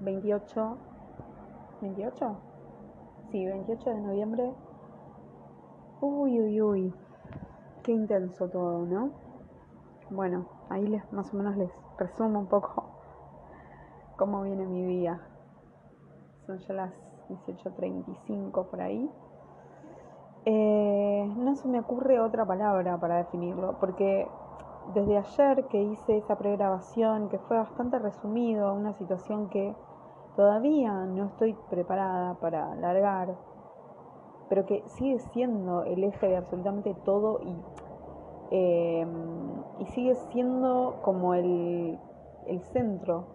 [0.00, 0.76] 28,
[1.80, 2.36] 28,
[3.30, 4.54] sí, 28 de noviembre.
[6.00, 6.94] Uy, uy, uy,
[7.82, 9.10] qué intenso todo, ¿no?
[10.10, 12.84] Bueno, ahí les, más o menos les resumo un poco
[14.16, 15.20] cómo viene mi día.
[16.46, 16.92] Son ya las
[17.46, 19.10] 18.35 por ahí.
[20.44, 24.26] Eh, no se me ocurre otra palabra para definirlo, porque
[24.94, 29.74] desde ayer que hice esa pregrabación, que fue bastante resumido, una situación que
[30.36, 33.36] todavía no estoy preparada para largar,
[34.48, 37.56] pero que sigue siendo el eje de absolutamente todo y,
[38.50, 41.98] em, y sigue siendo como el,
[42.46, 43.26] el centro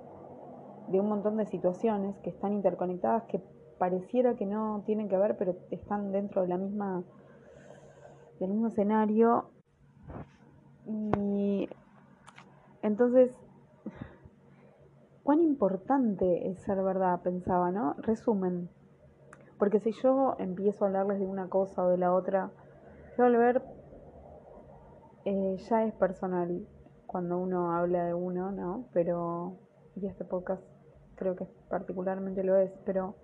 [0.87, 3.41] de un montón de situaciones que están interconectadas, que
[3.77, 7.03] pareciera que no tienen que ver, pero están dentro de la misma
[8.39, 9.45] del mismo escenario
[10.87, 11.69] y
[12.81, 13.31] entonces,
[15.23, 17.95] cuán importante es ser verdad, pensaba, ¿no?
[17.97, 18.69] Resumen.
[19.57, 22.51] Porque si yo empiezo a hablarles de una cosa o de la otra,
[23.17, 23.63] volver
[25.25, 26.67] eh, ya es personal
[27.07, 28.85] cuando uno habla de uno, ¿no?
[28.93, 29.57] Pero,
[29.95, 30.61] y este podcast
[31.15, 33.15] creo que particularmente lo es, pero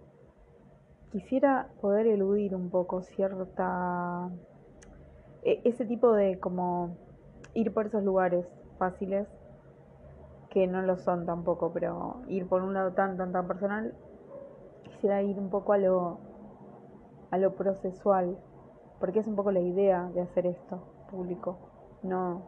[1.12, 4.30] quisiera poder eludir un poco cierta...
[5.44, 6.98] E, ese tipo de como
[7.54, 8.46] ir por esos lugares
[8.78, 9.28] fáciles,
[10.50, 13.94] que no lo son tampoco, pero ir por un lado tan, tan, tan personal,
[14.84, 16.20] quisiera ir un poco a lo,
[17.32, 18.38] a lo procesual,
[19.00, 20.80] porque es un poco la idea de hacer esto
[21.10, 21.58] público,
[22.04, 22.42] no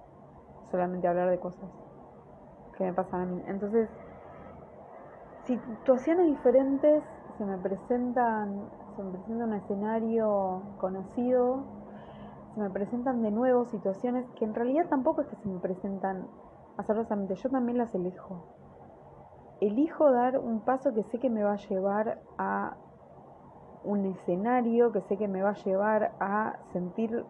[0.70, 1.70] solamente hablar de cosas
[2.78, 3.44] que me pasan a mí.
[3.48, 3.90] Entonces,
[5.46, 7.04] situaciones diferentes
[7.38, 11.64] se me presentan, se me presenta un escenario conocido
[12.54, 16.28] se me presentan de nuevo situaciones que en realidad tampoco es que se me presentan
[16.78, 18.46] azarosamente, yo también las elijo.
[19.60, 22.76] Elijo dar un paso que sé que me va a llevar a
[23.84, 27.26] un escenario, que sé que me va a llevar a sentir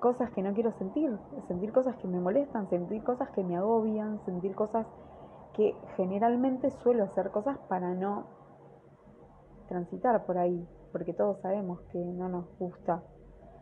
[0.00, 4.18] cosas que no quiero sentir, sentir cosas que me molestan, sentir cosas que me agobian,
[4.24, 4.86] sentir cosas
[5.52, 8.24] que generalmente suelo hacer cosas para no
[9.68, 13.02] transitar por ahí, porque todos sabemos que no nos gusta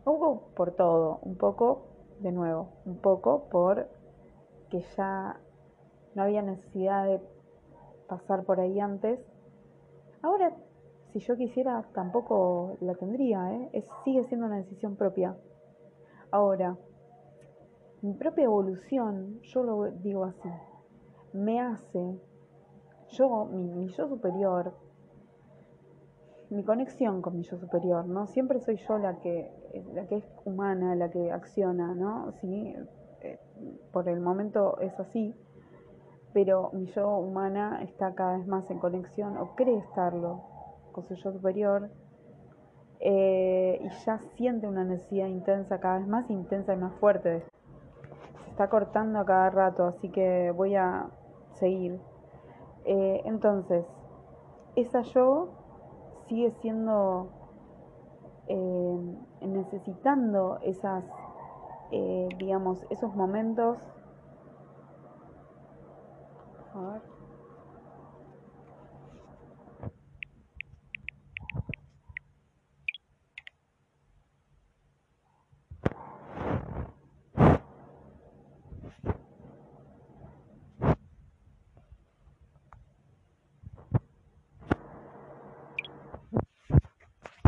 [0.09, 1.85] un poco por todo, un poco,
[2.19, 3.87] de nuevo, un poco por
[4.69, 5.39] que ya
[6.15, 7.21] no había necesidad de
[8.07, 9.19] pasar por ahí antes.
[10.23, 10.55] Ahora,
[11.13, 13.85] si yo quisiera, tampoco la tendría, ¿eh?
[14.03, 15.37] Sigue siendo una decisión propia.
[16.31, 16.75] Ahora,
[18.01, 20.49] mi propia evolución, yo lo digo así,
[21.33, 22.19] me hace,
[23.09, 24.73] yo, mi yo superior,
[26.49, 28.27] mi conexión con mi yo superior, ¿no?
[28.27, 29.51] Siempre soy yo la que,
[29.93, 32.31] la que es humana, la que acciona, ¿no?
[32.41, 32.75] Sí,
[33.21, 33.39] eh,
[33.91, 35.35] por el momento es así,
[36.33, 40.41] pero mi yo humana está cada vez más en conexión, o cree estarlo,
[40.91, 41.89] con su yo superior,
[42.99, 47.43] eh, y ya siente una necesidad intensa, cada vez más intensa y más fuerte.
[48.43, 51.09] Se está cortando a cada rato, así que voy a
[51.53, 51.99] seguir.
[52.85, 53.85] Eh, entonces,
[54.75, 55.58] esa yo
[56.29, 57.31] sigue siendo
[58.47, 61.03] eh, necesitando esas,
[61.91, 63.77] eh, digamos, esos momentos.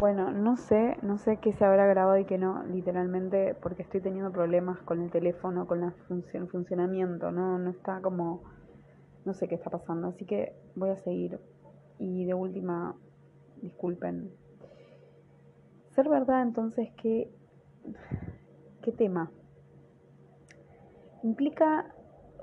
[0.02, 4.02] Bueno, no sé, no sé qué se habrá grabado y qué no, literalmente, porque estoy
[4.02, 8.42] teniendo problemas con el teléfono, con la función, funcionamiento, no, no está como,
[9.26, 11.40] no sé qué está pasando, así que voy a seguir.
[12.00, 12.96] Y de última,
[13.62, 14.32] disculpen.
[15.92, 17.32] Ser verdad entonces qué
[18.82, 19.30] qué tema.
[21.22, 21.94] Implica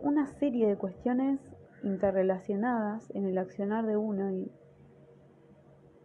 [0.00, 1.40] una serie de cuestiones
[1.82, 4.52] interrelacionadas en el accionar de uno y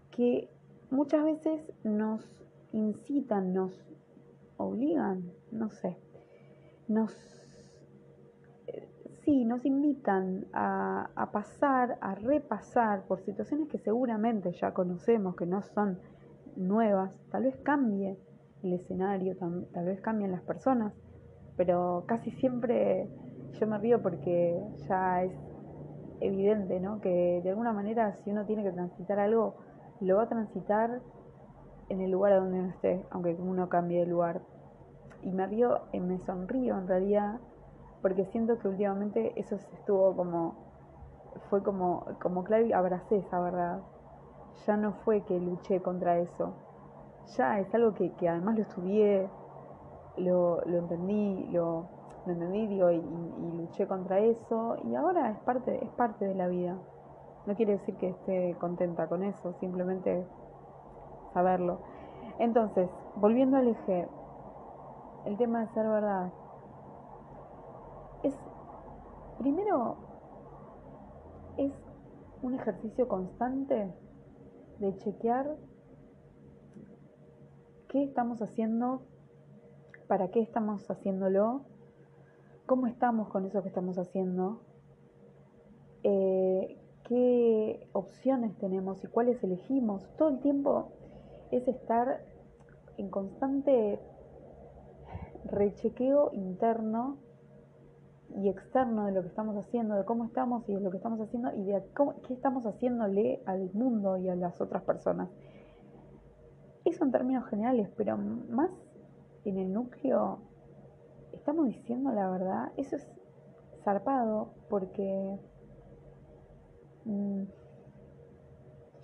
[0.09, 0.49] que
[0.93, 2.21] muchas veces nos
[2.71, 3.73] incitan, nos
[4.57, 5.97] obligan, no sé,
[6.87, 7.11] nos,
[9.25, 15.47] sí, nos invitan a, a, pasar, a repasar por situaciones que seguramente ya conocemos, que
[15.47, 15.99] no son
[16.55, 18.17] nuevas, tal vez cambie
[18.61, 20.93] el escenario, tal, tal vez cambien las personas,
[21.57, 23.09] pero casi siempre
[23.59, 25.33] yo me río porque ya es
[26.19, 27.01] evidente, ¿no?
[27.01, 29.55] Que de alguna manera si uno tiene que transitar algo,
[30.03, 31.01] lo va a transitar
[31.89, 34.41] en el lugar a donde uno esté, aunque uno cambie de lugar.
[35.21, 37.39] Y me río, eh, me sonrío en realidad
[38.01, 40.55] porque siento que últimamente eso estuvo como,
[41.49, 43.79] fue como, como abracé esa verdad.
[44.67, 46.53] Ya no fue que luché contra eso,
[47.37, 49.29] ya es algo que, que además lo estudié,
[50.17, 51.87] lo, lo entendí, lo,
[52.25, 56.35] lo entendí digo, y, y, luché contra eso y ahora es parte, es parte de
[56.35, 56.77] la vida.
[57.45, 60.25] No quiere decir que esté contenta con eso, simplemente
[61.33, 61.79] saberlo.
[62.39, 64.07] Entonces, volviendo al eje,
[65.25, 66.31] el tema de ser verdad,
[68.23, 68.35] es,
[69.39, 69.97] primero,
[71.57, 71.73] es
[72.41, 73.93] un ejercicio constante
[74.79, 75.57] de chequear
[77.89, 79.03] qué estamos haciendo,
[80.07, 81.61] para qué estamos haciéndolo,
[82.65, 84.61] cómo estamos con eso que estamos haciendo,
[86.03, 90.07] eh, qué opciones tenemos y cuáles elegimos.
[90.17, 90.91] Todo el tiempo
[91.51, 92.23] es estar
[92.97, 93.99] en constante
[95.45, 97.17] rechequeo interno
[98.35, 101.19] y externo de lo que estamos haciendo, de cómo estamos y de lo que estamos
[101.19, 101.83] haciendo y de
[102.27, 105.29] qué estamos haciéndole al mundo y a las otras personas.
[106.85, 108.71] Eso en términos generales, pero más
[109.45, 110.39] en el núcleo,
[111.31, 113.07] estamos diciendo la verdad, eso es
[113.83, 115.37] zarpado porque
[117.05, 117.43] mm,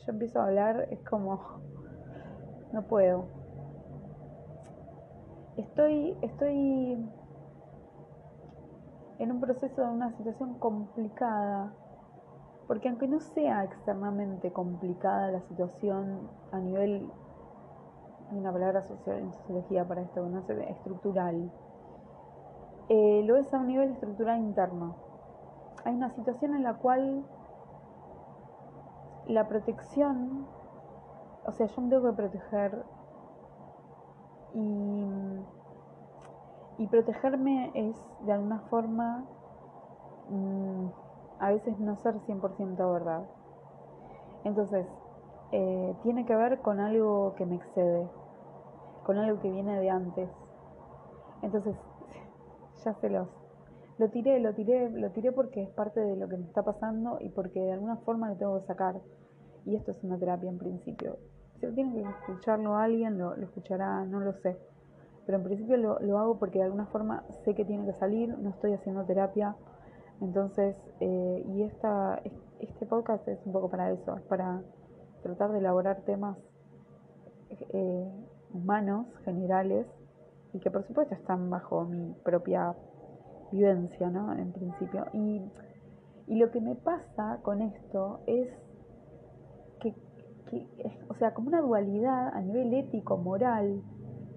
[0.06, 1.40] yo empiezo a hablar, es como,
[2.74, 3.26] no puedo.
[5.58, 6.98] Estoy, estoy
[9.20, 11.74] en un proceso de una situación complicada,
[12.68, 17.12] porque aunque no sea externamente complicada la situación a nivel,
[18.32, 21.52] hay una palabra social, en sociología para esto, no estructural,
[22.88, 24.96] eh, lo es a un nivel estructural interno.
[25.84, 27.24] Hay una situación en la cual
[29.30, 30.48] la protección,
[31.46, 32.86] o sea, yo me tengo que proteger
[36.80, 39.26] y protegerme es, de alguna forma,
[40.30, 40.86] mm,
[41.40, 43.26] a veces no ser 100% verdad.
[44.46, 44.88] Entonces,
[45.52, 48.10] eh, tiene que ver con algo que me excede,
[49.04, 50.30] con algo que viene de antes.
[51.42, 51.76] Entonces,
[52.86, 53.28] ya se los...
[53.98, 57.18] Lo tiré, lo tiré, lo tiré porque es parte de lo que me está pasando
[57.20, 59.02] y porque de alguna forma lo tengo que sacar.
[59.70, 61.18] Y esto es una terapia en principio.
[61.60, 64.58] Si tiene que escucharlo alguien, lo escuchará, no lo sé
[65.30, 68.36] pero en principio lo, lo, hago porque de alguna forma sé que tiene que salir,
[68.40, 69.56] no estoy haciendo terapia,
[70.22, 72.20] entonces, eh, y esta,
[72.60, 74.64] este podcast es un poco para eso, es para
[75.22, 76.36] tratar de elaborar temas
[77.52, 78.12] eh,
[78.54, 79.86] humanos, generales,
[80.52, 82.74] y que por supuesto están bajo mi propia
[83.52, 84.34] vivencia, ¿no?
[84.34, 85.06] En principio.
[85.14, 85.44] Y,
[86.26, 88.50] y lo que me pasa con esto es
[90.50, 90.68] que,
[91.08, 93.82] o sea, como una dualidad a nivel ético, moral,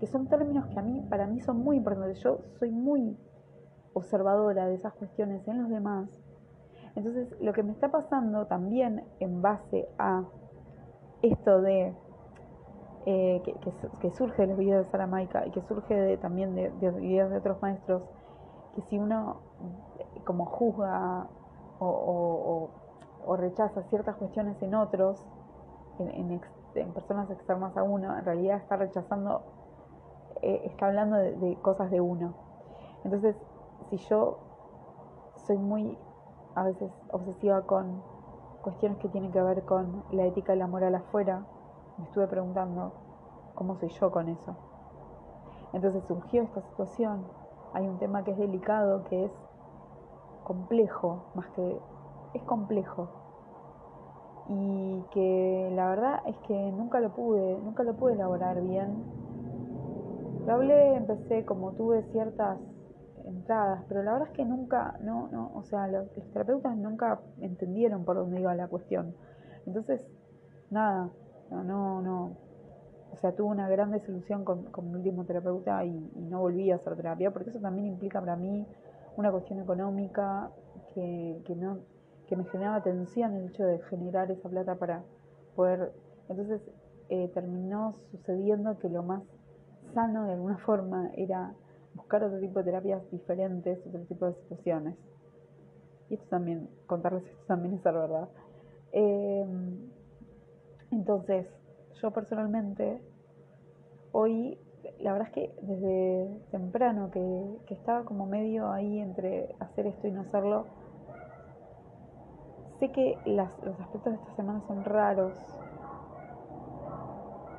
[0.00, 2.20] que son términos que a mí, para mí son muy importantes.
[2.22, 3.16] Yo soy muy
[3.94, 6.08] observadora de esas cuestiones en los demás.
[6.94, 10.24] Entonces, lo que me está pasando también en base a
[11.22, 11.94] esto de
[13.06, 13.42] eh,
[14.00, 17.30] que, surge de los videos de Saramaica y que surge de, también de, de, videos
[17.30, 18.02] de otros maestros,
[18.74, 19.40] que si uno
[20.24, 21.26] como juzga
[21.78, 22.70] o,
[23.26, 25.24] o, rechaza ciertas cuestiones en otros,
[25.98, 26.40] en,
[26.74, 29.42] en personas externas a uno, en realidad está rechazando
[30.42, 32.34] eh, está hablando de, cosas de uno.
[33.04, 33.36] Entonces,
[33.90, 34.38] si yo
[35.46, 35.96] soy muy
[36.54, 38.02] a veces obsesiva con
[38.60, 41.46] cuestiones que tienen que ver con la ética y la moral afuera,
[41.96, 42.92] me estuve preguntando
[43.54, 44.56] cómo soy yo con eso.
[45.72, 47.24] Entonces surgió esta situación.
[47.72, 49.32] Hay un tema que es delicado, que es
[50.42, 51.80] complejo, más que
[52.34, 53.08] es complejo.
[54.48, 59.22] Y que la verdad es que nunca lo pude, nunca lo pude elaborar bien
[60.46, 62.58] lo hablé, empecé como tuve ciertas
[63.24, 68.04] entradas, pero la verdad es que nunca, no, no, o sea, los, terapeutas nunca entendieron
[68.04, 69.14] por dónde iba la cuestión.
[69.66, 70.04] Entonces,
[70.70, 71.10] nada,
[71.50, 72.36] no, no,
[73.12, 76.76] o sea, tuve una gran desilusión con, con mi último terapeuta y, no volví a
[76.76, 78.66] hacer terapia, porque eso también implica para mí
[79.16, 80.50] una cuestión económica
[80.94, 81.78] que, que no,
[82.32, 85.02] que me generaba tensión el hecho de generar esa plata para
[85.54, 85.92] poder,
[86.30, 86.62] entonces
[87.10, 89.22] eh, terminó sucediendo que lo más
[89.92, 91.52] sano de alguna forma era
[91.92, 94.96] buscar otro tipo de terapias diferentes, otro tipo de situaciones.
[96.08, 98.28] Y esto también, contarles esto también es la verdad.
[98.92, 99.46] Eh,
[100.90, 101.46] entonces,
[102.00, 102.98] yo personalmente,
[104.12, 104.58] hoy,
[105.00, 110.08] la verdad es que desde temprano, que, que estaba como medio ahí entre hacer esto
[110.08, 110.64] y no hacerlo,
[112.82, 115.32] sé que los aspectos de esta semana son raros,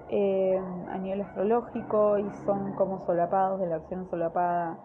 [0.09, 4.77] eh, a nivel astrológico y son como solapados de la acción solapada.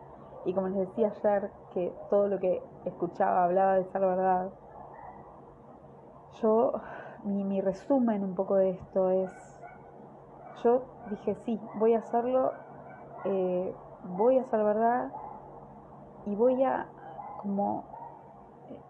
[0.45, 4.51] Y como les decía ayer, que todo lo que escuchaba hablaba de ser verdad,
[6.41, 6.75] yo,
[7.25, 9.61] mi, mi resumen un poco de esto es,
[10.63, 12.53] yo dije, sí, voy a hacerlo,
[13.25, 13.75] eh,
[14.17, 15.11] voy a ser verdad
[16.27, 16.87] y voy a,
[17.43, 17.83] como,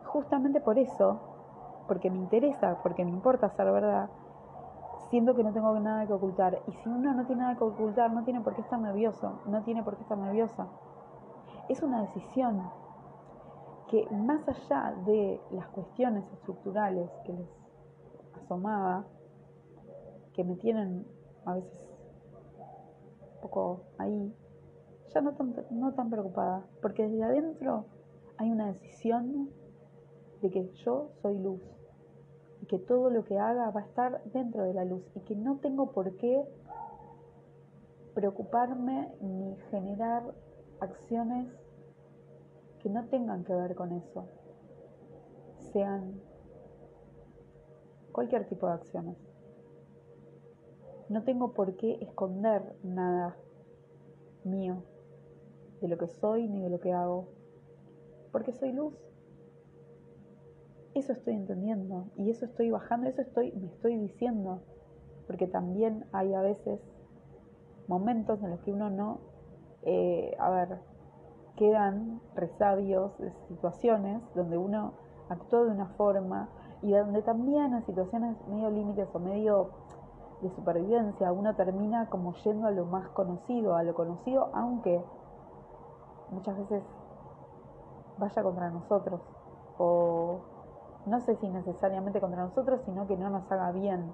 [0.04, 1.27] justamente por eso,
[1.88, 4.10] porque me interesa, porque me importa ser verdad,
[5.10, 6.60] siento que no tengo nada que ocultar.
[6.68, 9.62] Y si uno no tiene nada que ocultar, no tiene por qué estar nervioso, no
[9.64, 10.68] tiene por qué estar nerviosa.
[11.68, 12.62] Es una decisión
[13.88, 17.48] que más allá de las cuestiones estructurales que les
[18.42, 19.06] asomaba,
[20.34, 21.06] que me tienen
[21.46, 21.88] a veces
[23.34, 24.34] un poco ahí,
[25.14, 27.86] ya no tan, no tan preocupada, porque desde adentro
[28.36, 29.48] hay una decisión
[30.42, 31.77] de que yo soy luz
[32.60, 35.36] y que todo lo que haga va a estar dentro de la luz y que
[35.36, 36.44] no tengo por qué
[38.14, 40.34] preocuparme ni generar
[40.80, 41.48] acciones
[42.80, 44.28] que no tengan que ver con eso,
[45.72, 46.20] sean
[48.12, 49.16] cualquier tipo de acciones.
[51.08, 53.36] No tengo por qué esconder nada
[54.44, 54.82] mío
[55.80, 57.28] de lo que soy ni de lo que hago,
[58.32, 58.94] porque soy luz.
[60.98, 64.62] Eso estoy entendiendo y eso estoy bajando, eso estoy, me estoy diciendo,
[65.28, 66.80] porque también hay a veces
[67.86, 69.20] momentos en los que uno no,
[69.82, 70.80] eh, a ver,
[71.54, 74.94] quedan resabios de situaciones donde uno
[75.28, 76.48] actuó de una forma
[76.82, 79.70] y donde también en situaciones medio límites o medio
[80.42, 85.00] de supervivencia uno termina como yendo a lo más conocido, a lo conocido, aunque
[86.30, 86.82] muchas veces
[88.18, 89.20] vaya contra nosotros
[89.78, 90.40] o
[91.08, 94.12] no sé si necesariamente contra nosotros, sino que no nos haga bien.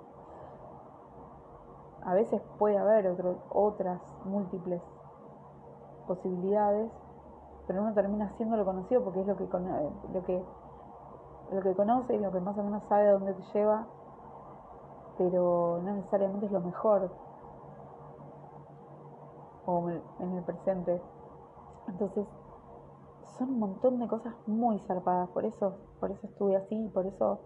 [2.04, 3.16] A veces puede haber
[3.50, 4.82] otras múltiples
[6.06, 6.90] posibilidades,
[7.66, 10.44] pero uno termina siendo lo conocido porque es lo que, lo que,
[11.52, 13.86] lo que conoce y lo que más o menos sabe dónde te lleva,
[15.16, 17.10] pero no necesariamente es lo mejor
[19.66, 21.00] o en el presente.
[21.88, 22.26] Entonces,
[23.38, 27.40] son un montón de cosas muy zarpadas, por eso, por eso estuve así, por eso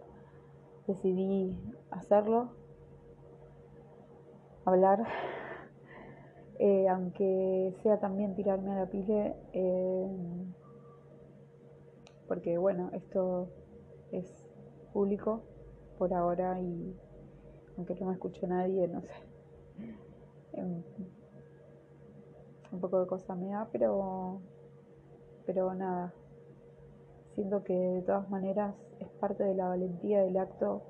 [0.87, 1.57] decidí
[1.91, 2.51] hacerlo,
[4.65, 5.07] hablar,
[6.59, 10.45] eh, aunque sea también tirarme a la pile, eh,
[12.27, 13.49] porque bueno, esto
[14.13, 14.27] es
[14.93, 15.43] público
[15.99, 16.95] por ahora y
[17.77, 19.13] aunque no me escuche nadie, no sé,
[22.71, 24.41] un poco de cosa me da, pero
[25.49, 26.13] pero nada,
[27.35, 30.83] siento que de todas maneras es parte de la valentía del acto,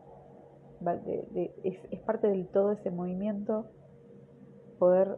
[1.62, 3.66] es, parte del todo ese movimiento,
[4.80, 5.16] poder,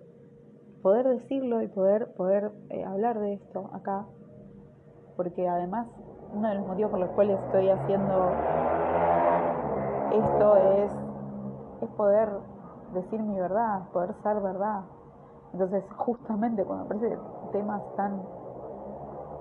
[0.82, 4.04] poder decirlo y poder, poder eh, hablar de esto acá,
[5.16, 5.88] porque además
[6.34, 8.34] uno de los motivos por los cuales estoy haciendo
[10.12, 10.92] esto es,
[11.80, 12.28] es poder
[12.92, 14.82] decir mi verdad, poder ser verdad.
[15.54, 17.18] Entonces, justamente cuando aparecen
[17.52, 18.20] temas tan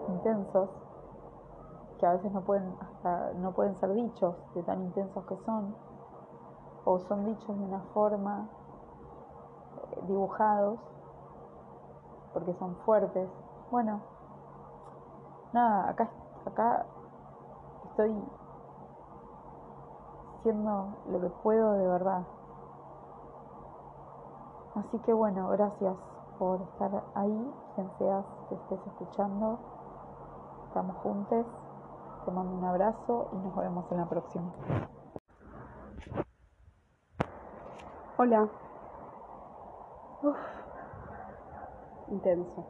[0.09, 0.69] intensos
[1.99, 5.75] que a veces no pueden hasta no pueden ser dichos de tan intensos que son
[6.85, 8.47] o son dichos de una forma
[9.91, 10.79] eh, dibujados
[12.33, 13.29] porque son fuertes.
[13.69, 13.99] Bueno
[15.51, 16.09] nada acá
[16.45, 16.85] acá
[17.89, 18.15] estoy
[20.43, 22.23] siendo lo que puedo de verdad.
[24.75, 25.95] Así que bueno gracias
[26.37, 29.59] por estar ahí quien seas que estés escuchando
[30.69, 31.47] estamos juntos.
[32.25, 34.53] Te mando un abrazo y nos vemos en la próxima.
[38.17, 38.47] Hola.
[42.09, 42.65] Intenso.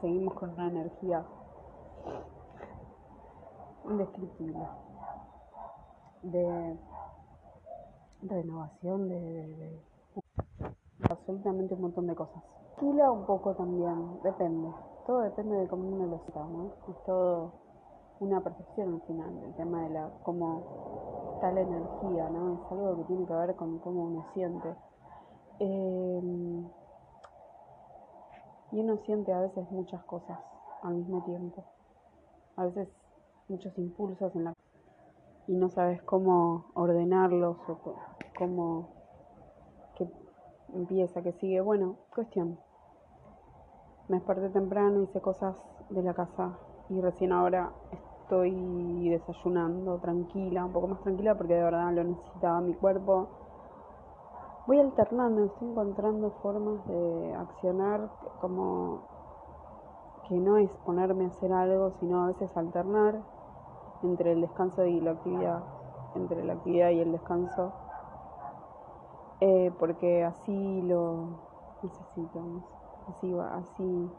[0.00, 1.24] Seguimos con una energía
[3.84, 4.68] indescriptible.
[6.22, 6.78] De
[8.22, 9.82] renovación, de, de,
[11.08, 12.42] absolutamente un montón de cosas.
[12.76, 14.74] Tranquila un poco también, depende
[15.06, 16.72] todo depende de cómo uno lo está, ¿no?
[16.88, 17.52] Es todo
[18.20, 22.54] una percepción al final, el tema de la cómo está la energía, ¿no?
[22.54, 24.74] Es algo que tiene que ver con cómo uno siente.
[25.58, 26.68] Em,
[28.72, 30.38] y uno siente a veces muchas cosas
[30.82, 31.64] al mismo tiempo.
[32.56, 32.88] A veces
[33.48, 34.54] muchos impulsos en la
[35.46, 37.78] y no sabes cómo ordenarlos o
[38.38, 38.88] cómo
[39.96, 40.08] que
[40.74, 41.60] empieza, que sigue.
[41.60, 42.58] Bueno, cuestión.
[44.08, 45.56] Me desperté temprano, hice cosas
[45.88, 46.58] de la casa
[46.90, 52.60] y recién ahora estoy desayunando tranquila, un poco más tranquila porque de verdad lo necesitaba
[52.60, 53.28] mi cuerpo.
[54.66, 58.10] Voy alternando, estoy encontrando formas de accionar
[58.42, 59.00] como
[60.28, 63.22] que no es ponerme a hacer algo, sino a veces alternar
[64.02, 65.62] entre el descanso y la actividad,
[66.14, 67.72] entre la actividad y el descanso,
[69.40, 71.40] eh, porque así lo
[71.82, 72.73] necesitamos,
[73.08, 74.10] así va, así.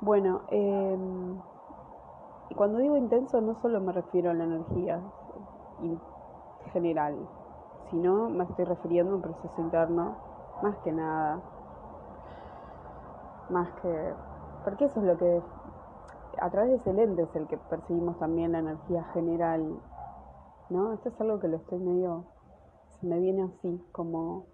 [0.00, 1.40] Bueno, em,
[2.56, 5.00] cuando digo intenso no solo me refiero a la energía
[6.72, 7.16] general,
[7.90, 10.16] sino me estoy refiriendo a un proceso interno,
[10.62, 11.40] más que nada,
[13.50, 14.14] más que
[14.64, 15.42] porque eso es lo que
[16.40, 19.78] a través de ese lente es el que percibimos también la energía general,
[20.70, 20.94] ¿no?
[20.94, 22.24] Esto es algo que lo estoy medio,
[22.98, 24.46] se me viene así, como,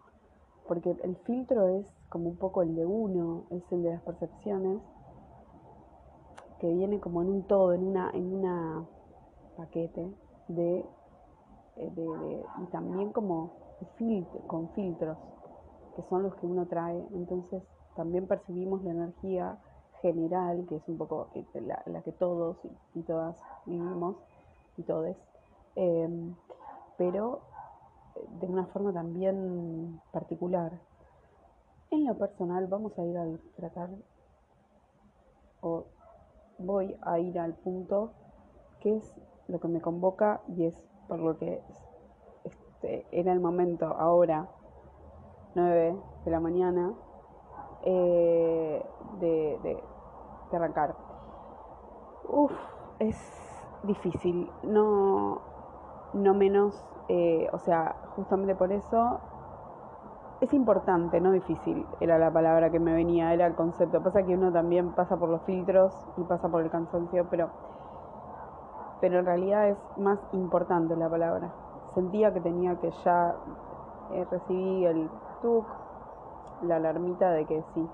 [0.67, 4.83] porque el filtro es como un poco el de uno, es el de las percepciones,
[6.59, 8.85] que viene como en un todo, en una, en una
[9.57, 10.07] paquete
[10.49, 10.85] de,
[11.77, 13.53] eh, de, y también como
[14.47, 15.17] con filtros,
[15.97, 17.63] que son los que uno trae, entonces
[17.97, 19.59] también percibimos la energía
[20.03, 22.57] general, que es un poco eh, la, que todos
[22.95, 23.37] y, todas
[23.67, 24.17] vivimos,
[24.77, 25.17] y todes,
[25.77, 26.35] em,
[26.97, 27.41] pero
[28.17, 30.73] eh, de una forma también particular.
[31.93, 33.91] En lo personal vamos a ir a tratar,
[35.61, 35.87] o
[36.59, 38.13] voy a ir al punto
[38.79, 41.61] que es lo que me convoca y es por lo que
[42.45, 44.49] este, era el momento ahora,
[45.57, 46.95] 9 de la mañana,
[47.83, 48.87] eh,
[49.19, 49.83] de,
[50.53, 50.95] arrancar.
[52.29, 52.53] Uf,
[53.01, 53.17] es
[53.83, 55.41] difícil, no,
[56.13, 59.21] no menos, eh, o sea, justamente por eso
[60.41, 64.03] es importante, no difícil, era la palabra que me venía, era el concepto.
[64.03, 67.51] Pasa que uno también pasa por los filtros y pasa por el cansancio, pero,
[69.01, 71.53] pero en realidad es más importante la palabra.
[71.95, 73.35] Sentía que tenía que ya
[74.13, 75.11] eh, recibí el
[75.43, 75.67] tuk,
[76.63, 77.87] la alarmita de que sí,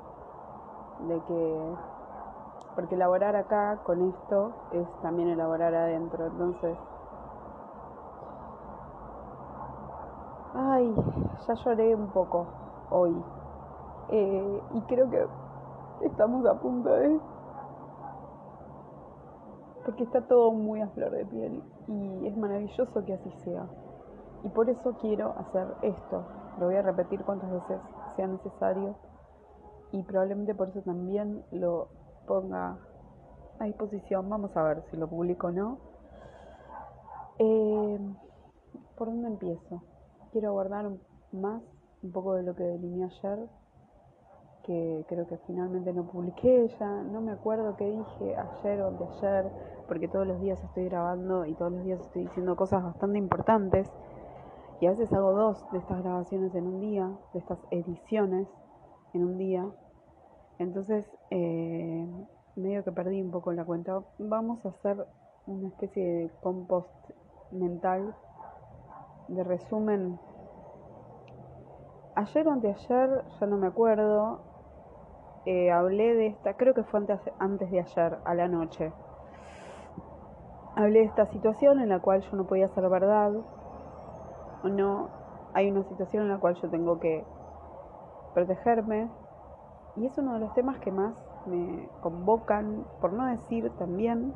[1.09, 1.75] de que
[2.77, 6.77] porque elaborar acá con esto es también elaborar adentro, entonces
[10.55, 10.95] ay,
[11.47, 12.47] ya lloré un poco
[12.91, 13.17] hoy
[14.11, 15.27] eh, y creo que
[16.07, 17.21] estamos a punto de
[19.85, 23.67] porque está todo muy a flor de piel y es maravilloso que así sea
[24.45, 26.25] y por eso quiero hacer esto
[26.59, 27.81] lo voy a repetir cuantas veces
[28.17, 28.97] sea necesario
[29.93, 31.89] y probablemente por eso también lo
[32.27, 32.79] ponga
[33.59, 34.29] a disposición.
[34.29, 35.79] Vamos a ver si lo publico o no.
[37.39, 37.99] Eh,
[38.97, 39.83] ¿Por dónde empiezo?
[40.33, 40.91] Quiero guardar
[41.37, 41.63] más
[42.03, 43.49] un poco de lo que delineé ayer,
[44.65, 49.05] que creo que finalmente no publiqué ya, no me acuerdo qué dije ayer o de
[49.05, 49.51] ayer,
[49.87, 53.91] porque todos los días estoy grabando y todos los días estoy diciendo cosas bastante importantes
[54.81, 58.47] y a veces hago dos de estas grabaciones en un día, de estas ediciones
[59.15, 59.67] en un día.
[60.59, 62.07] Entonces, eh,
[62.57, 64.03] medio que perdí un poco la cuenta.
[64.19, 65.07] Vamos a hacer
[65.47, 66.91] una especie de compost
[67.53, 68.15] mental,
[69.29, 70.19] de resumen.
[72.17, 74.41] Ayer o anteayer, ya no me acuerdo,
[75.45, 77.01] eh, hablé de esta, creo que fue
[77.39, 78.91] antes, de ayer, a la noche.
[80.77, 83.35] Hablé de esta situación en la cual yo no podía ser verdad,
[84.65, 85.11] o no
[85.53, 87.23] hay una situación en la cual yo tengo que
[88.33, 89.11] protegerme.
[89.97, 94.33] Y es uno de los temas que más me convocan, por no decir también,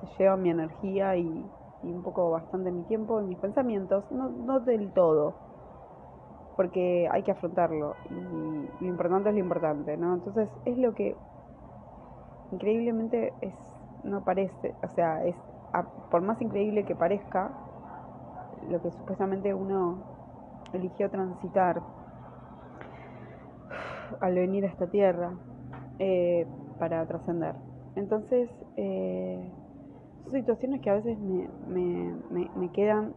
[0.00, 1.48] se lleva mi energía y,
[1.84, 5.43] un poco bastante mi tiempo y mis pensamientos, no, no del todo,
[6.56, 10.14] porque hay que afrontarlo y lo importante es lo importante, ¿no?
[10.14, 11.16] Entonces es lo que
[12.52, 13.54] increíblemente es,
[14.04, 15.36] no parece, o sea, es,
[16.10, 17.50] por más increíble que parezca,
[18.68, 20.04] lo que supuestamente uno
[20.72, 21.82] eligió transitar
[24.20, 25.32] al venir a esta tierra
[25.98, 26.46] eh,
[26.78, 27.54] para trascender.
[27.96, 29.52] Entonces, eh,
[30.24, 33.14] son situaciones que a veces me, me, me, quedan,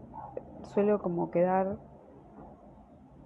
[0.74, 1.78] suelo como quedar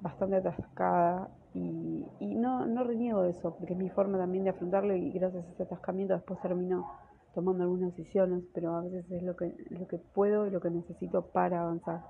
[0.01, 4.49] bastante atascada y, y no, no reniego de eso, porque es mi forma también de
[4.49, 6.87] afrontarlo y gracias a ese atascamiento después termino
[7.33, 10.69] tomando algunas decisiones, pero a veces es lo que, lo que puedo y lo que
[10.69, 12.01] necesito para avanzar.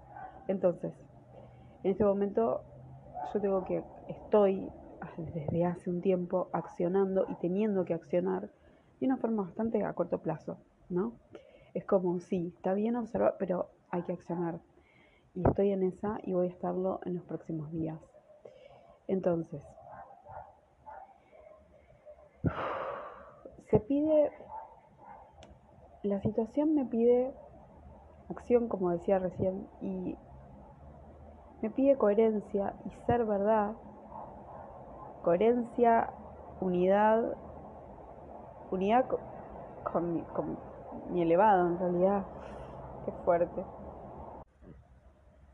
[0.48, 0.94] Entonces,
[1.84, 2.62] en este momento
[3.34, 4.68] yo tengo que, estoy
[5.18, 8.50] desde hace un tiempo accionando y teniendo que accionar
[9.00, 10.58] de una forma bastante a corto plazo,
[10.90, 11.14] ¿no?
[11.74, 14.60] Es como, sí, está bien observar, pero hay que accionar.
[15.34, 17.98] Y estoy en esa y voy a estarlo en los próximos días.
[19.08, 19.62] Entonces,
[23.70, 24.32] se pide,
[26.04, 27.34] la situación me pide
[28.30, 30.16] acción, como decía recién, y
[31.62, 33.74] me pide coherencia y ser verdad,
[35.24, 36.12] coherencia,
[36.60, 37.38] unidad
[38.72, 39.06] unidad
[39.84, 40.58] con, mi, con
[41.12, 42.24] mi elevado en realidad.
[43.06, 43.64] Qué fuerte.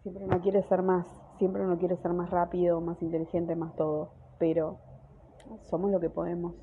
[0.08, 1.06] Siempre uno quiere ser más,
[1.38, 4.78] siempre uno quiere ser más rápido, más inteligente, más todo, pero
[5.64, 6.54] somos lo que podemos.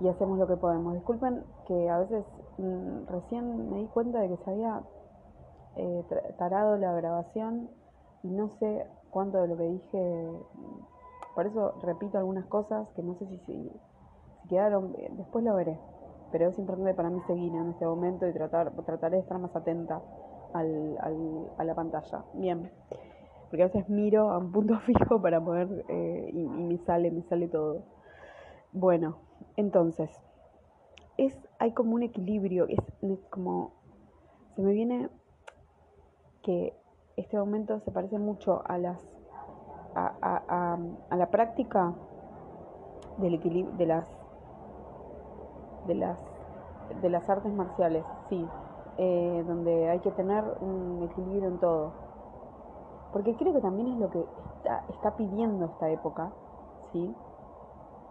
[0.00, 0.94] Y hacemos lo que podemos.
[0.94, 2.24] Disculpen que a veces
[2.58, 4.82] mm, recién me di cuenta de que se había
[5.76, 6.04] eh,
[6.36, 7.70] tarado la grabación
[8.24, 10.28] y no sé cuánto de lo que dije,
[11.36, 13.70] por eso repito algunas cosas que no sé si, si,
[14.48, 15.78] quedaron, después lo veré,
[16.32, 19.54] pero es importante para mí seguir en este momento y tratar, trataré de estar más
[19.54, 20.02] atenta
[20.58, 22.24] al, al, a la pantalla.
[22.34, 22.70] Bien,
[23.48, 27.22] porque a veces miro a un punto fijo para poder, eh, y, me sale, me
[27.22, 27.82] sale todo.
[28.72, 29.16] Bueno,
[29.56, 30.10] entonces,
[31.16, 32.80] es, hay como un equilibrio, es,
[33.30, 33.72] como,
[34.54, 35.08] se me viene
[36.42, 36.74] que
[37.16, 39.00] este momento se parece mucho a las,
[39.94, 41.94] a, a, a, la práctica
[43.18, 44.06] del equilibrio, de las,
[45.86, 46.22] de las,
[47.00, 48.46] de las artes marciales, sí,
[48.98, 51.92] eh, donde hay que tener un equilibrio en todo.
[53.12, 54.24] Porque creo que también es lo que
[54.56, 56.32] está, está pidiendo esta época,
[56.92, 57.14] ¿sí?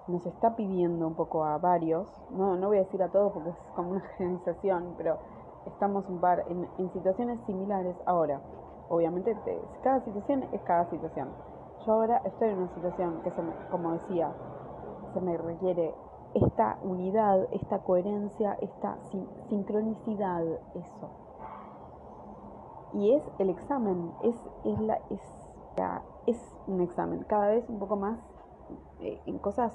[0.08, 3.50] nos está pidiendo un poco a varios, no, no voy a decir a todos porque
[3.50, 5.17] es como una generalización, pero
[5.65, 8.39] estamos un par en, situaciones similares ahora.
[8.89, 9.36] Obviamente
[9.82, 11.30] cada situación es cada situación.
[11.86, 14.32] Yo ahora estoy en una situación que, se como decía,
[15.13, 15.93] se me requiere
[16.36, 18.98] esta unidad, esta coherencia, esta
[19.50, 20.43] sincronicidad,
[20.76, 21.10] eso.
[22.93, 25.21] Y es el examen, es, es, la, es,
[26.28, 28.19] es un examen, cada vez un poco más
[29.02, 29.74] eh, en cosas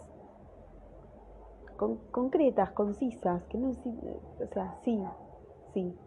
[2.10, 5.02] concretas, concisas, que no, o sea, sí,
[5.72, 5.98] sí,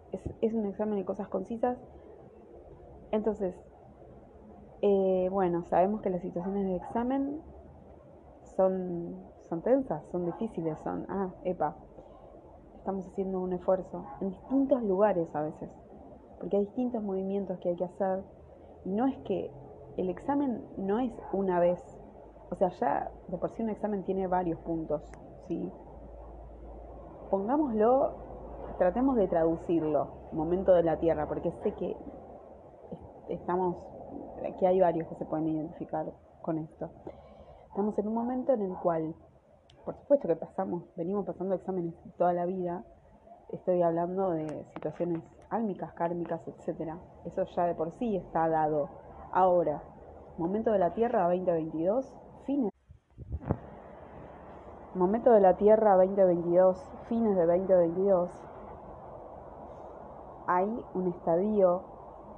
[0.41, 1.79] es, un examen de cosas concisas.
[3.11, 3.55] Entonces,
[4.81, 7.41] eh, bueno, sabemos que las situaciones de examen
[8.55, 9.15] son,
[9.49, 11.75] son tensas, son difíciles, son, ah, epa,
[12.77, 15.69] estamos haciendo un esfuerzo en distintos lugares a veces,
[16.39, 18.23] porque hay distintos movimientos que hay que hacer,
[18.85, 19.51] y no es que
[19.97, 21.79] el examen no es una vez,
[22.49, 25.01] o sea, ya de por sí un examen tiene varios puntos,
[25.47, 25.71] ¿sí?
[27.29, 28.11] Pongámoslo,
[28.77, 31.95] tratemos de traducirlo, momento de la Tierra, porque sé que
[33.29, 33.77] estamos,
[34.59, 36.89] que hay varios que se pueden identificar con esto.
[37.69, 39.15] Estamos en un momento en el cual,
[39.85, 42.83] por supuesto que pasamos, venimos pasando exámenes toda la vida,
[43.51, 46.97] estoy hablando de situaciones álmicas, kármicas, etcétera.
[47.25, 48.89] Eso ya de por sí está dado.
[49.31, 49.83] Ahora,
[50.37, 52.13] momento de la Tierra 2022,
[52.45, 52.71] fines
[54.95, 56.77] momento de la Tierra 2022,
[57.09, 58.29] fines de 2022,
[60.47, 61.81] hay un estadio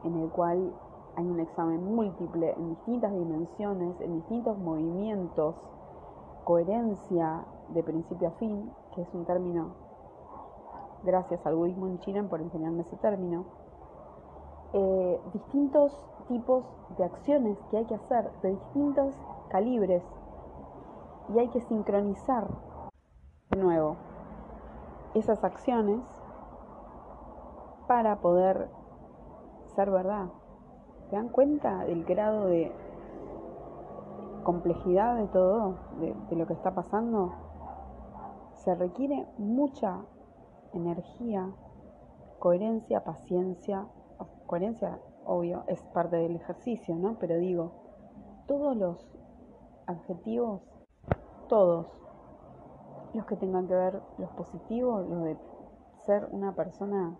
[0.03, 0.73] en el cual
[1.15, 5.55] hay un examen múltiple en distintas dimensiones, en distintos movimientos,
[6.45, 9.73] coherencia de principio a fin, que es un término,
[11.03, 13.45] gracias al budismo en China por enseñarme ese término,
[14.71, 15.91] eh, distintos
[16.27, 16.63] tipos
[16.97, 19.15] de acciones que hay que hacer de distintos
[19.49, 20.03] calibres
[21.33, 22.47] y hay que sincronizar
[23.49, 23.97] de nuevo
[25.15, 26.01] esas acciones
[27.87, 28.69] para poder
[29.75, 30.27] ser verdad.
[31.09, 32.71] ¿Se dan cuenta del grado de
[34.45, 37.33] complejidad de todo, de, lo que está pasando?
[38.53, 40.05] Se requiere mucha
[40.71, 41.51] energía,
[42.39, 43.85] coherencia, paciencia.
[44.45, 47.17] Coherencia, obvio, es parte del ejercicio, ¿no?
[47.19, 47.73] Pero digo,
[48.47, 49.11] todos los
[49.87, 50.61] adjetivos
[51.47, 51.87] todos
[53.13, 55.37] los que tengan que ver los positivos, los de
[56.05, 57.17] ser una persona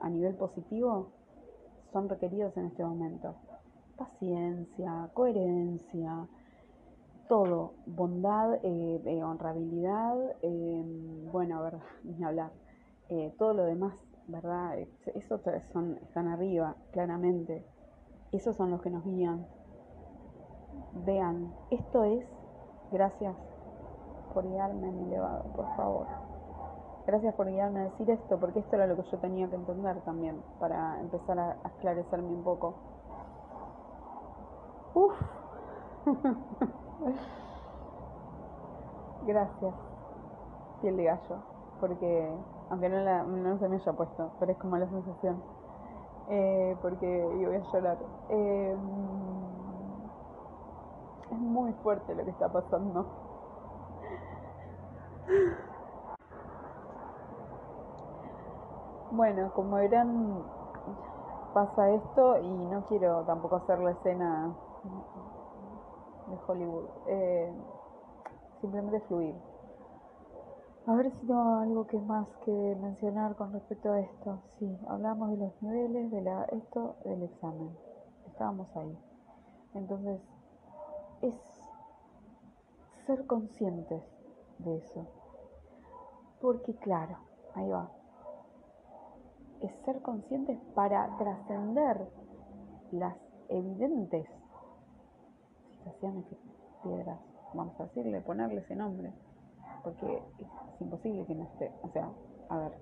[0.00, 1.12] a nivel positivo,
[1.92, 3.34] son requeridos en este momento.
[3.96, 6.28] Paciencia, coherencia,
[7.28, 12.52] todo, bondad, eh, eh, honrabilidad, em, bueno, a ver, ni hablar,
[13.08, 13.94] eh, todo lo demás,
[14.26, 14.78] ¿verdad?
[15.14, 15.40] Esos
[15.72, 17.64] son, están arriba, claramente.
[18.32, 19.46] Esos son los que nos guían.
[21.04, 22.24] Vean, esto es
[22.94, 23.34] Gracias
[24.32, 26.06] por guiarme en mi elevado, por favor.
[27.08, 30.00] Gracias por guiarme a decir esto, porque esto era lo que yo tenía que entender
[30.02, 32.93] también, para empezar a, esclarecerme un poco.
[34.94, 35.12] Uf.
[39.26, 39.74] Gracias,
[40.82, 41.36] piel de gallo,
[41.80, 42.28] porque
[42.70, 45.40] aunque no, la, no se me haya puesto, pero es como la sensación.
[46.30, 47.06] Eh, porque
[47.40, 47.98] yo voy a llorar.
[48.30, 48.76] Eh,
[51.30, 53.06] es muy fuerte lo que está pasando.
[59.10, 60.42] Bueno, como verán,
[61.52, 64.52] pasa esto y no quiero tampoco hacer la escena
[64.84, 66.88] de Hollywood.
[67.06, 67.52] Eh,
[68.60, 69.34] simplemente fluir.
[70.86, 74.42] A ver si tengo algo que más que mencionar con respecto a esto.
[74.58, 77.74] Sí, hablamos de los niveles, de la, esto, del examen.
[78.26, 78.98] Estábamos ahí.
[79.74, 80.20] Entonces,
[81.22, 81.34] es
[83.06, 84.02] ser conscientes
[84.58, 85.06] de eso.
[86.40, 87.16] Porque claro,
[87.54, 87.90] ahí va.
[89.62, 92.08] Es ser conscientes para trascender
[92.92, 93.16] las
[93.48, 94.28] evidentes
[95.84, 96.36] situaciones que
[96.82, 97.18] piedras,
[97.52, 99.12] vamos a decirle, ponerle ese nombre,
[99.82, 102.10] porque es imposible que no esté, o sea,
[102.48, 102.72] a ver,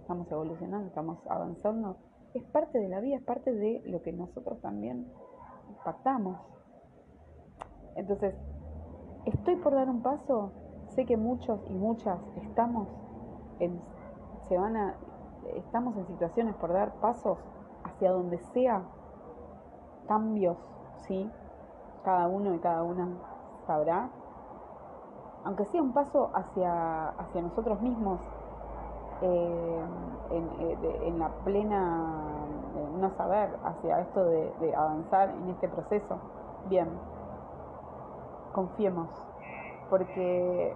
[0.00, 1.96] estamos evolucionando, estamos avanzando,
[2.34, 5.06] es parte de la vida, es parte de lo que nosotros también
[5.84, 6.38] pactamos.
[7.94, 8.34] Entonces,
[9.26, 10.52] estoy por dar un paso,
[10.88, 12.88] sé que muchos y muchas estamos
[13.60, 13.80] en,
[14.48, 14.96] se van a,
[15.56, 17.38] estamos en situaciones por dar pasos
[17.84, 18.82] hacia donde sea
[20.06, 20.58] cambios,
[21.06, 21.30] ¿sí?
[22.04, 23.08] Cada uno y cada una
[23.66, 24.08] sabrá.
[25.44, 28.20] Aunque sea un paso hacia, hacia nosotros mismos,
[29.22, 29.84] eh,
[30.30, 32.10] eh, en, la plena
[32.98, 36.18] no saber hacia esto de, avanzar en este proceso,
[36.68, 36.88] bien,
[38.52, 39.08] confiemos,
[39.90, 40.74] porque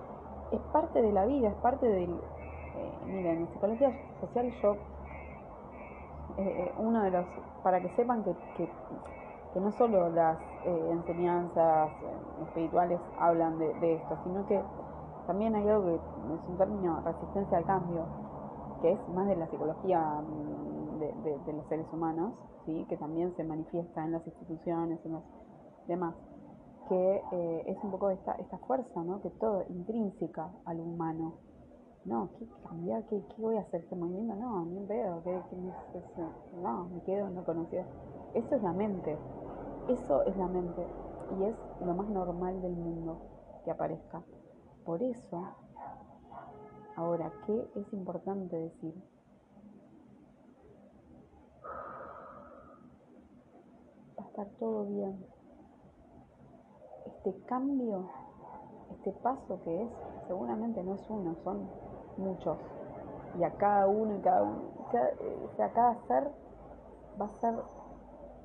[0.52, 2.10] es parte de la vida, es parte del...
[2.10, 4.76] Eh, miren, en psicología social yo,
[6.78, 7.26] uno de los,
[7.62, 8.68] para que sepan que
[9.56, 14.62] que no solo las eh, enseñanzas eh, espirituales hablan de, esto, sino que
[15.26, 18.04] también hay algo que es un término resistencia al cambio,
[18.82, 22.34] que es más de la psicología mm, de, los seres humanos,
[22.66, 22.84] ¿sí?
[22.90, 25.22] que también se manifiesta en las instituciones, en los
[25.88, 26.14] demás,
[26.90, 29.22] que eh, es un poco esta, esta fuerza, ¿no?
[29.22, 31.32] que todo intrínseca al humano.
[32.04, 33.04] No, ¿qué cambiar?
[33.06, 33.80] ¿Qué, voy a hacer?
[33.80, 34.36] ¿Este movimiento?
[34.36, 35.22] No, ni veo.
[35.24, 35.40] ¿qué,
[36.62, 37.82] no, me quedo no conocido.
[38.34, 39.16] Eso es la mente.
[39.88, 40.84] Eso es la mente
[41.38, 43.18] y es lo más normal del mundo
[43.64, 44.20] que aparezca.
[44.84, 45.44] Por eso,
[46.96, 48.94] ahora, ¿qué es importante decir?
[54.18, 55.24] Va a estar todo bien.
[57.06, 58.08] Este cambio,
[58.90, 59.90] este paso que es,
[60.26, 61.68] seguramente no es uno, son
[62.16, 62.58] muchos.
[63.38, 64.62] Y a cada uno y cada uno,
[65.44, 66.32] o sea, cada ser
[67.20, 67.54] va a ser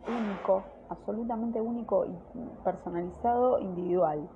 [0.07, 2.13] único absolutamente único y
[2.63, 4.27] personalizado, individual.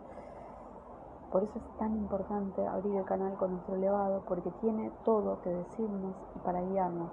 [1.31, 5.49] Por eso es tan importante abrir el canal con nuestro elevado, porque tiene todo que
[5.49, 7.09] decirnos y para guiarnos.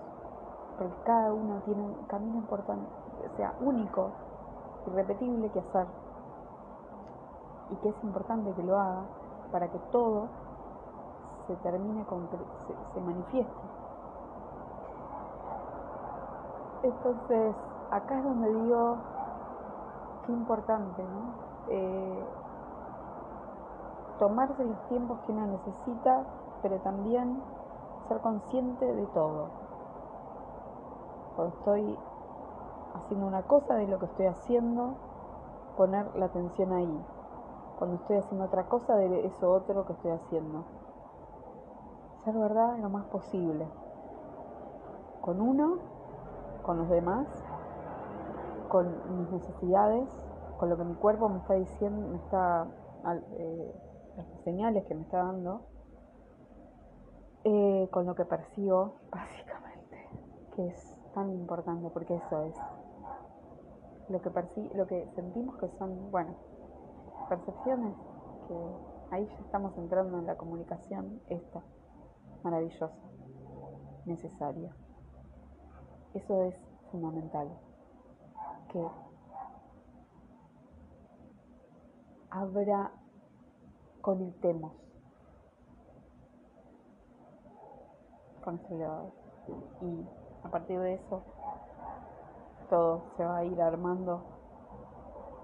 [0.79, 2.89] Porque cada uno tiene un camino importante,
[3.37, 4.11] sea, único,
[4.87, 5.87] irrepetible que hacer.
[7.71, 9.03] Y que es importante que lo haga
[9.51, 10.29] para que todo
[11.49, 12.29] se termine, con,
[12.95, 13.53] se manifieste.
[16.85, 17.57] Entonces,
[17.91, 18.99] acá es donde digo,
[20.27, 21.35] qué importante, ¿no?
[21.69, 22.25] Eh,
[24.19, 26.25] tomarse los tiempos que uno necesita,
[26.63, 27.43] pero también
[28.09, 29.49] ser consciente de todo.
[31.35, 31.99] Cuando estoy
[32.95, 34.95] haciendo una cosa de lo que estoy haciendo,
[35.77, 37.07] poner la atención ahí.
[37.79, 40.65] Cuando estoy haciendo otra cosa de eso otro que estoy haciendo.
[42.25, 43.67] Ser verdad lo más posible.
[45.21, 45.79] Con uno,
[46.63, 47.27] con los demás
[48.73, 50.09] con mis necesidades,
[50.57, 52.67] con lo que mi cuerpo me está diciendo, me está,
[53.37, 53.75] eh,
[54.17, 55.67] las señales que me está dando,
[57.45, 60.09] eh, con lo que percibo, básicamente,
[60.57, 62.55] que es tan importante, porque eso es
[64.09, 64.31] lo que
[64.75, 66.35] lo que sentimos que son, bueno,
[67.29, 67.95] percepciones
[68.49, 68.55] que
[69.11, 71.63] ahí ya estamos entrando en la comunicación esta,
[72.43, 72.91] maravillosa,
[74.07, 74.75] necesaria.
[76.15, 76.57] Eso es
[76.91, 77.51] fundamental
[78.73, 78.89] que
[82.31, 82.91] habrá
[84.01, 84.73] conectemos
[88.43, 89.13] con este elevador
[89.83, 90.07] y
[90.45, 91.23] a partir de eso
[92.71, 94.23] todo se va a ir armando.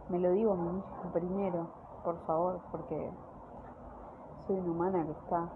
[0.09, 1.69] Me lo digo a mí mismo primero
[2.03, 3.11] por favor porque
[4.47, 5.49] soy una humana que está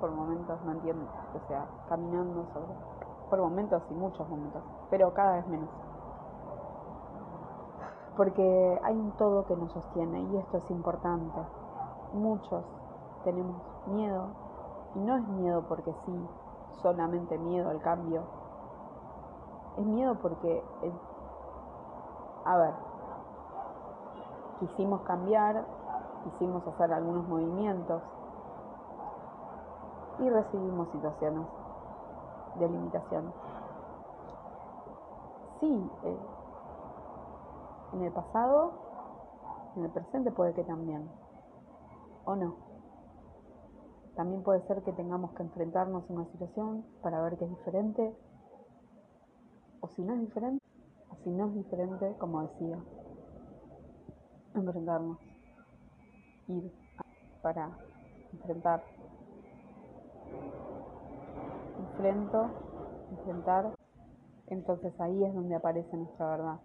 [0.00, 2.72] por momentos no entiendo o sea caminando sobre
[3.28, 5.68] por momentos y muchos momentos pero cada vez menos
[8.16, 11.40] porque hay un todo que nos sostiene y esto es importante.
[12.12, 12.64] Muchos
[13.24, 14.28] tenemos miedo
[14.94, 16.28] y no es miedo porque sí,
[16.82, 18.22] solamente miedo al cambio.
[19.76, 20.62] Es miedo porque,
[22.44, 22.74] a ver,
[24.60, 25.64] quisimos cambiar,
[26.22, 28.02] quisimos hacer algunos movimientos
[30.20, 31.46] y recibimos situaciones
[32.54, 33.32] de limitación.
[35.58, 36.33] Sí, eh,
[37.94, 38.72] en el pasado,
[39.76, 41.08] en el presente puede que también.
[42.26, 42.74] ¿O no?
[44.14, 48.14] también puede ser que tengamos que enfrentarnos a una situación para ver que es diferente,
[49.80, 50.64] o si no es diferente,
[51.10, 52.78] o si no es diferente, como decía,
[54.54, 55.18] enfrentarnos,
[56.48, 56.72] ir
[57.42, 57.70] para
[58.32, 58.84] enfrentar,
[61.78, 62.50] enfrento,
[63.10, 63.74] enfrentar,
[64.46, 66.60] entonces ahí es donde aparece nuestra verdad.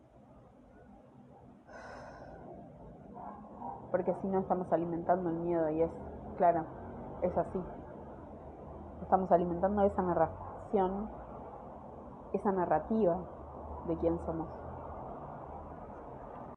[3.92, 5.92] Porque si no estamos alimentando el miedo y es,
[6.38, 6.66] claro,
[7.22, 7.60] es así.
[9.02, 11.10] Estamos alimentando esa narración,
[12.34, 13.18] esa narrativa
[13.88, 14.48] de quién somos.